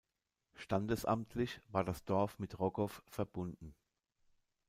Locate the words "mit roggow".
2.39-3.03